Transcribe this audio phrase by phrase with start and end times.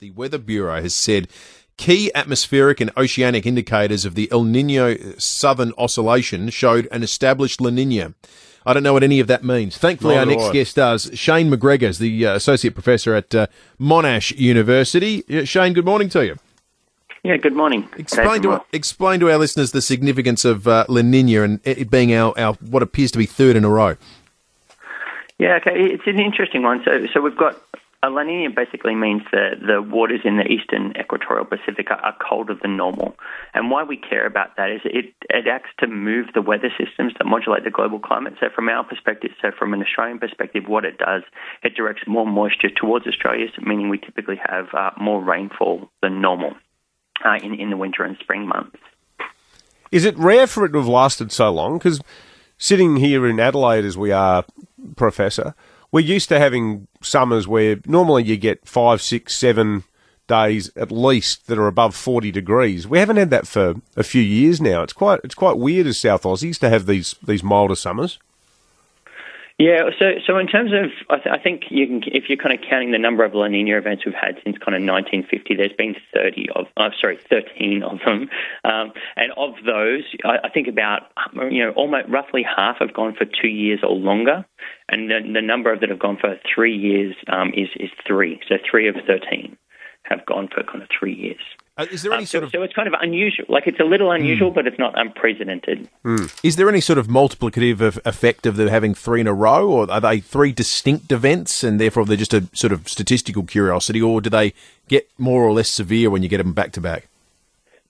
[0.00, 1.28] The Weather Bureau has said
[1.76, 7.68] key atmospheric and oceanic indicators of the El Nino Southern Oscillation showed an established La
[7.68, 8.14] Nina.
[8.64, 9.76] I don't know what any of that means.
[9.76, 11.10] Thankfully, our next guest does.
[11.12, 13.46] Shayne McGregor is the uh, associate professor at uh,
[13.78, 15.22] Monash University.
[15.28, 16.36] Uh, Shayne, good morning to you.
[17.22, 17.86] Yeah, good morning.
[17.98, 22.14] Explain to, explain to our listeners the significance of uh, La Nina and it being
[22.14, 23.96] our, our what appears to be third in a row.
[25.38, 26.82] Yeah, okay, it's an interesting one.
[26.86, 27.60] So, so we've got
[28.02, 32.16] a La Nina basically means that the waters in the eastern equatorial Pacific are, are,
[32.16, 33.14] colder than normal.
[33.52, 37.12] And why we care about that is it, it acts to move the weather systems
[37.18, 38.34] that modulate the global climate.
[38.40, 41.22] So, from our perspective, so from an Australian perspective, what it does,
[41.62, 46.54] it directs more moisture towards Australia, meaning we typically have uh, more rainfall than normal
[47.24, 48.78] uh, in, in the winter and spring months.
[49.92, 51.76] Is it rare for it to have lasted so long?
[51.76, 52.00] Because
[52.56, 54.44] sitting here in Adelaide as we are,
[54.96, 55.54] Professor,
[55.92, 59.84] we're used to having summers where normally you get five, six, seven
[60.26, 62.86] days at least that are above 40 degrees.
[62.86, 64.82] We haven't had that for a few years now.
[64.82, 68.18] It's quite it's quite weird as South Aussies to have these these milder summers.
[69.60, 72.58] Yeah, so so in terms of, I, th- I, think you can, if you're kind
[72.58, 75.76] of counting the number of La Nina events we've had since kind of 1950, there's
[75.76, 78.30] been 30 of, uh, sorry, 13 of them,
[78.64, 81.12] um, and of those, I, I, think about,
[81.50, 84.46] you know, almost roughly half have gone for two years or longer,
[84.88, 88.40] and the, the number of that have gone for three years um, is is three,
[88.48, 89.58] so three of 13
[90.04, 91.42] have gone for kind of three years.
[91.80, 93.46] Uh, is there any um, sort so, of so it's kind of unusual?
[93.48, 94.54] Like it's a little unusual, mm.
[94.54, 95.88] but it's not unprecedented.
[96.04, 96.38] Mm.
[96.42, 99.66] Is there any sort of multiplicative of effect of them having three in a row,
[99.66, 104.02] or are they three distinct events, and therefore they're just a sort of statistical curiosity,
[104.02, 104.52] or do they
[104.88, 107.06] get more or less severe when you get them back to back?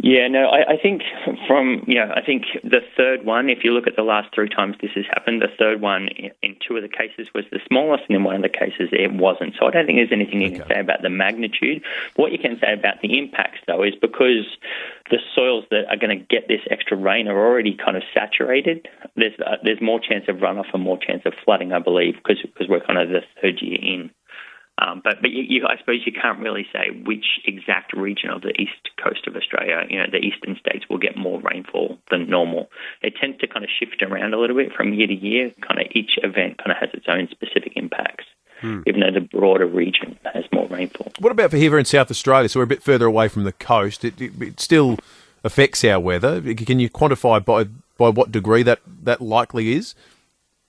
[0.00, 1.02] Yeah, no, I, I, think
[1.48, 4.48] from, you know, I think the third one, if you look at the last three
[4.48, 7.58] times this has happened, the third one in, in two of the cases was the
[7.66, 9.54] smallest, and in one of the cases it wasn't.
[9.58, 10.58] So I don't think there's anything you okay.
[10.58, 11.82] can say about the magnitude.
[12.14, 14.46] What you can say about the impacts, though, is because
[15.10, 18.86] the soils that are going to get this extra rain are already kind of saturated,
[19.16, 22.40] there's, uh, there's more chance of runoff and more chance of flooding, I believe, because
[22.40, 24.10] because we're kind of the third year in.
[24.80, 28.42] Um, but but you, you, I suppose you can't really say which exact region of
[28.42, 32.30] the east coast of Australia, you know, the eastern states will get more rainfall than
[32.30, 32.70] normal.
[33.02, 35.50] It tends to kind of shift around a little bit from year to year.
[35.66, 38.24] Kind of each event kind of has its own specific impacts.
[38.60, 38.82] Hmm.
[38.86, 41.12] Even though the broader region has more rainfall.
[41.20, 42.48] What about for here in South Australia?
[42.48, 44.04] So we're a bit further away from the coast.
[44.04, 44.98] It, it, it still
[45.44, 46.40] affects our weather.
[46.40, 47.66] Can you quantify by
[47.98, 49.94] by what degree that, that likely is?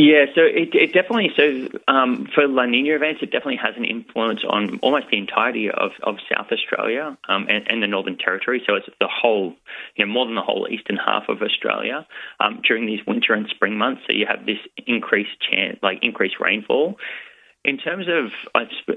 [0.00, 3.84] Yeah, so it, it definitely so um, for La Nina events, it definitely has an
[3.84, 8.62] influence on almost the entirety of, of South Australia um, and, and, the Northern Territory.
[8.64, 9.56] So it's the whole,
[9.96, 12.06] you know, more than the whole eastern half of Australia
[12.38, 14.02] um, during these winter and spring months.
[14.06, 16.96] So you have this increased chance, like increased rainfall,
[17.68, 18.32] in terms of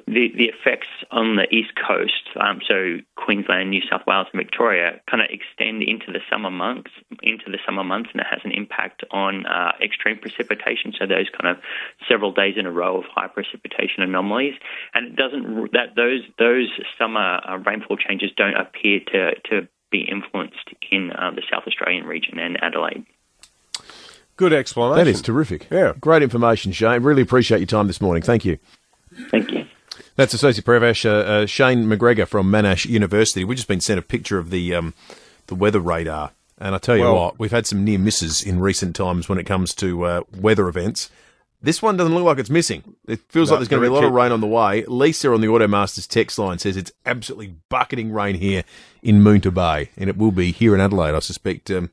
[0.07, 5.01] the, the effects on the east coast, um, so Queensland, New South Wales, and Victoria,
[5.09, 6.89] kind of extend into the summer months,
[7.21, 10.93] into the summer months, and it has an impact on uh, extreme precipitation.
[10.97, 11.61] So those kind of
[12.07, 14.55] several days in a row of high precipitation anomalies,
[14.93, 20.07] and it doesn't that those those summer uh, rainfall changes don't appear to to be
[20.09, 23.05] influenced in uh, the South Australian region and Adelaide.
[24.41, 25.05] Good explanation.
[25.05, 25.67] That is terrific.
[25.69, 25.93] Yeah.
[26.01, 27.03] Great information, Shayne.
[27.03, 28.23] Really appreciate your time this morning.
[28.23, 28.57] Thank you.
[29.29, 29.67] Thank you.
[30.15, 33.43] That's Associate Professor uh, Shayne McGregor from Monash University.
[33.43, 34.95] We've just been sent a picture of the um,
[35.45, 38.59] the weather radar, and I tell you well, what, we've had some near misses in
[38.59, 41.11] recent times when it comes to uh, weather events.
[41.61, 42.95] This one doesn't look like it's missing.
[43.07, 44.83] It feels no, like there's going to be a lot of rain on the way.
[44.85, 48.63] Lisa on the Automasters text line says it's absolutely bucketing rain here
[49.03, 51.91] in Moonta Bay, and it will be here in Adelaide, I suspect, um,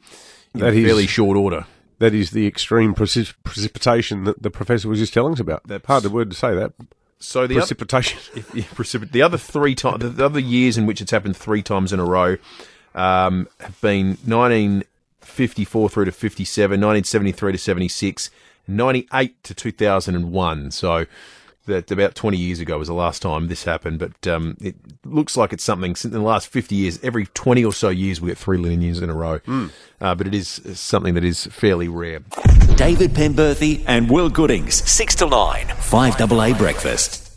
[0.54, 1.66] in that fairly is, short order
[1.98, 5.66] that is the extreme precip- precipitation that the professor was just telling us about.
[5.66, 6.72] That's hard word to say that.
[7.18, 8.18] So the precipitation.
[8.32, 11.36] Other, if, yeah, precip- the other three times, the other years in which it's happened
[11.36, 12.36] three times in a row,
[12.94, 18.30] um, have been 1954 through to 57, 1973 to 76,
[18.68, 20.70] 98 to 2001.
[20.70, 21.06] So
[21.68, 24.74] that about 20 years ago was the last time this happened, but um, it
[25.04, 26.98] looks like it's something in the last 50 years.
[27.02, 29.38] Every 20 or so years, we get three La Ninas in a row.
[29.40, 29.70] Mm.
[30.00, 32.20] Uh, but it is something that is fairly rare.
[32.76, 37.27] David Penberthy and Will Goodings, 6 to 9, 5AA Breakfast.